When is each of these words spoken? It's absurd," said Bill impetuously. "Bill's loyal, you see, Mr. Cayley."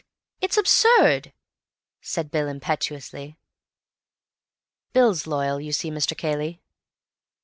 It's 0.41 0.57
absurd," 0.57 1.31
said 2.01 2.31
Bill 2.31 2.47
impetuously. 2.47 3.37
"Bill's 4.93 5.27
loyal, 5.27 5.61
you 5.61 5.71
see, 5.71 5.91
Mr. 5.91 6.17
Cayley." 6.17 6.59